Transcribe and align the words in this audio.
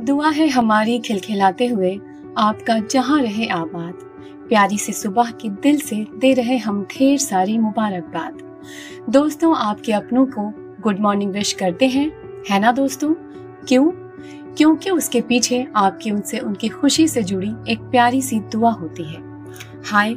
दुआ 0.00 0.30
है 0.30 0.48
हमारी 0.48 0.98
खिलखिलाते 0.98 1.66
हुए 1.66 2.00
आपका 2.38 2.78
जहाँ 2.78 3.22
रहे 3.22 3.46
आबाद। 3.46 3.94
प्यारी 4.48 4.78
से 4.78 4.92
सुबह 4.92 5.30
की 5.30 5.50
दिल 5.50 5.80
से 5.80 6.06
दे 6.18 6.34
रहे 6.34 6.56
हम 6.56 6.82
ढेर 6.84 7.18
सारी 7.18 7.58
मुबारकबाद। 7.58 8.60
दोस्तों, 9.10 9.56
आपके 9.56 9.92
अपनों 9.92 10.26
को 10.26 10.52
गुड 10.82 11.00
मॉर्निंग 11.00 11.32
विश 11.32 11.52
करते 11.52 11.86
हैं। 11.86 12.12
है 12.50 12.58
ना 12.58 12.72
दोस्तों? 12.72 13.14
क्यों? 13.68 13.90
क्योंकि 14.54 14.90
उसके 14.90 15.20
पीछे 15.20 15.66
आपकी 15.76 16.10
उनसे 16.10 16.38
उनकी 16.38 16.68
खुशी 16.68 17.08
से 17.08 17.22
जुड़ी 17.22 17.52
एक 17.68 17.78
प्यारी 17.80 18.22
सी 18.22 18.40
दुआ 18.40 18.70
होती 18.70 19.02
है। 19.02 19.22
हाय, 19.84 20.16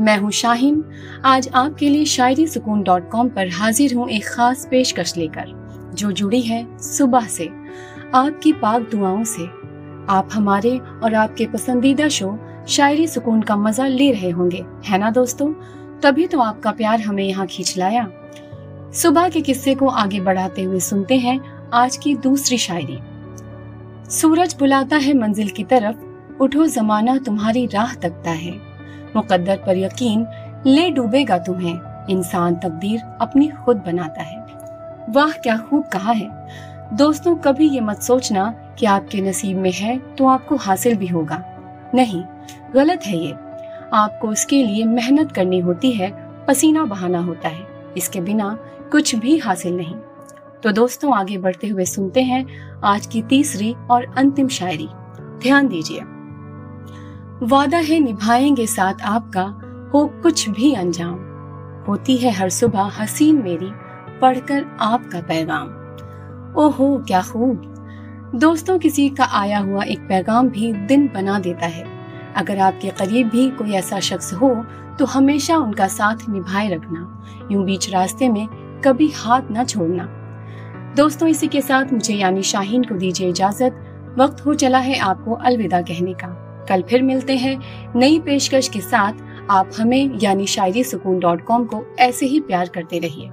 मैं 0.00 0.18
हूँ 0.18 0.30
शाहीन। 0.30 0.84
आज 1.24 1.48
आपके 1.54 1.88
लिए 1.88 2.04
शायरी 2.04 2.46
सुकून 2.46 2.82
डॉट 2.82 3.10
कॉम 3.10 3.28
पर 3.28 3.48
हाजिर 3.48 3.94
हूँ 3.94 4.08
एक 4.08 4.24
खास 4.24 4.68
पेशकश 4.70 5.16
लेकर, 5.16 5.44
जो 5.94 6.12
जुड़ी 6.12 6.40
है 6.40 6.78
सुबह 6.78 7.26
से। 7.26 7.60
आपकी 8.14 8.52
पाक 8.52 8.88
दुआओं 8.90 9.24
से 9.24 9.44
आप 10.08 10.28
हमारे 10.32 10.78
और 10.78 11.14
आपके 11.14 11.46
पसंदीदा 11.46 12.08
शो 12.08 12.38
शायरी 12.68 13.06
सुकून 13.06 13.42
का 13.42 13.56
मज़ा 13.56 13.86
ले 13.86 14.10
रहे 14.12 14.30
होंगे, 14.30 14.64
है 14.84 14.98
ना 14.98 15.10
दोस्तों? 15.10 15.52
तभी 16.02 16.26
तो 16.26 16.40
आपका 16.40 16.70
प्यार 16.70 17.00
हमें 17.00 17.22
यहाँ 17.24 17.46
खींच 17.46 17.76
लाया 17.78 18.08
सुबह 18.94 19.28
के 19.28 19.40
किस्से 19.40 19.74
को 19.74 19.88
आगे 19.88 20.20
बढ़ाते 20.20 20.62
हुए 20.62 20.80
सुनते 20.80 21.18
हैं 21.18 21.38
आज 21.74 21.96
की 21.96 22.14
दूसरी 22.16 22.58
शायरी। 22.58 22.98
सूरज 24.10 24.56
बुलाता 24.58 24.96
है 24.96 25.14
मंजिल 25.14 25.48
की 25.48 25.64
तरफ़, 25.64 25.96
उठो 26.40 26.66
जमाना 26.66 27.16
तुम्हारी 27.18 27.66
राह 27.66 27.94
तकता 27.94 28.30
है। 28.30 28.52
मुकद्दर 29.16 29.56
पर 29.56 29.76
यकीन 29.76 30.26
ले 30.66 30.90
डूबेगा 30.90 31.38
तुम्हें, 31.38 32.06
इंसान 32.10 32.54
तकदीर 32.54 33.00
अपनी 33.20 33.48
खुद 33.64 33.76
बनाता 33.76 34.22
है। 34.22 34.38
वाह, 35.10 35.30
क्या 35.32 35.56
खूब 35.58 35.84
कहा 35.84 36.12
है। 36.12 36.28
दोस्तों, 36.92 37.36
कभी 37.36 37.68
ये 37.68 37.80
मत 37.80 38.02
सोचना 38.02 38.50
कि 38.50 38.86
आपके 38.86 39.20
नसीब 39.20 39.58
में 39.58 39.72
है 39.72 39.98
तो 39.98 40.26
आपको 40.26 40.56
हासिल 40.56 40.96
भी 40.96 41.06
होगा। 41.06 41.44
नहीं, 41.94 42.24
गलत 42.74 43.00
है 43.06 43.18
ये। 43.18 43.32
आपको 43.92 44.28
उसके 44.28 44.62
लिए 44.62 44.84
मेहनत 44.84 45.32
करनी 45.32 45.58
होती 45.58 45.92
है, 45.92 46.30
पसीना 46.46 46.84
बहाना 46.84 47.18
होता 47.18 47.48
है। 47.48 47.92
इसके 47.96 48.20
बिना 48.20 48.58
कुछ 48.92 49.14
भी 49.14 49.38
हासिल 49.38 49.76
नहीं। 49.76 49.94
तो 50.62 50.72
दोस्तों, 50.72 51.16
आगे 51.18 51.38
बढ़ते 51.38 51.68
हुए 51.68 51.84
सुनते 51.84 52.22
हैं 52.22 52.46
आज 52.84 53.06
की 53.06 53.22
तीसरी 53.22 53.74
और 53.90 54.14
अंतिम 54.18 54.48
शायरी। 54.48 54.88
ध्यान 55.20 55.68
दीजिए। 55.68 56.00
वादा 57.46 57.78
है 57.78 57.98
निभाएँगे 57.98 58.66
साथ 58.66 58.94
आपका, 59.04 59.44
हो 59.94 60.06
कुछ 60.06 60.48
भी 60.48 60.74
अंजाम। 60.74 61.14
होती 61.88 62.16
है 62.16 62.30
हर 62.30 62.48
सुबह 62.48 62.82
हसीन 62.82 63.42
मेरी, 63.42 63.70
पढ़कर 64.18 64.76
आपका 64.80 65.20
पैगाम। 65.20 65.79
ओहो, 66.50 66.96
क्या 66.98 67.20
खूब 67.22 67.66
दोस्तों, 68.34 68.78
किसी 68.78 69.08
का 69.08 69.24
आया 69.32 69.58
हुआ 69.58 69.82
एक 69.84 70.00
पैगाम 70.00 70.48
भी 70.48 70.72
दिन 70.72 71.06
बना 71.14 71.38
देता 71.38 71.66
है। 71.66 71.84
अगर 72.36 72.58
आपके 72.58 72.88
करीब 72.90 73.28
भी 73.28 73.48
कोई 73.50 73.72
ऐसा 73.72 74.00
शख्स 74.00 74.32
हो 74.34 74.54
तो 74.98 75.04
हमेशा 75.04 75.56
उनका 75.56 75.86
साथ 75.88 76.28
निभाए 76.28 76.68
रखना। 76.68 77.48
यूँ 77.52 77.64
बीच 77.64 77.90
रास्ते 77.90 78.28
में 78.28 78.46
कभी 78.84 79.08
हाथ 79.08 79.42
न 79.52 79.64
छोड़ना। 79.64 80.06
दोस्तों, 80.96 81.28
इसी 81.28 81.48
के 81.48 81.60
साथ 81.60 81.92
मुझे 81.92 82.14
यानी 82.14 82.42
शाहीन 82.42 82.84
को 82.84 82.94
दीजिए 82.94 83.28
इजाज़त। 83.28 84.14
वक्त 84.18 84.44
हो 84.46 84.54
चला 84.54 84.78
है 84.78 84.98
आपको 84.98 85.34
अलविदा 85.34 85.80
कहने 85.82 86.12
का। 86.14 86.28
कल 86.68 86.82
फिर 86.82 87.02
मिलते 87.02 87.36
हैं 87.36 87.58
नई 87.96 88.18
पेशकश 88.20 88.68
के 88.68 88.80
साथ। 88.80 89.12
आप 89.50 89.70
हमें 89.78 90.18
यानी 90.22 90.46
शायरी 90.46 90.84
सुकून 90.84 91.18
डॉट 91.20 91.44
कॉम 91.44 91.64
को 91.64 91.84
ऐसे 91.98 92.26
ही 92.26 92.40
प्यार 92.40 92.68
करते 92.68 92.98
रहिए। 92.98 93.30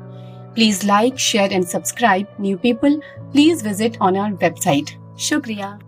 Please 0.58 0.84
like, 0.84 1.20
share 1.20 1.50
and 1.52 1.70
subscribe. 1.70 2.28
New 2.40 2.58
people, 2.58 3.00
please 3.32 3.62
visit 3.62 3.96
on 4.02 4.18
our 4.18 4.32
website. 4.32 4.96
Shukriya. 5.16 5.87